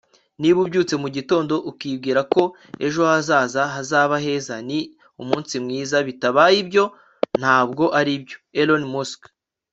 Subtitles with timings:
[0.39, 2.41] niba ubyutse mugitondo ukibwira ko
[2.85, 4.79] ejo hazaza hazaba heza, ni
[5.21, 5.97] umunsi mwiza.
[6.07, 6.83] bitabaye ibyo,
[7.41, 9.21] ntabwo aribyo.- elon musk